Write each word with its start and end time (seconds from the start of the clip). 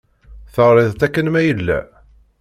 Teɣṛiḍ-t 0.53 1.01
akken 1.05 1.27
ma 1.31 1.41
yella? 1.47 1.79